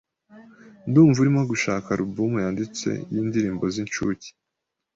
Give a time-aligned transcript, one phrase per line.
[0.87, 4.29] Ndumva urimo gushaka alubumu yanditse yindirimbo zincuke.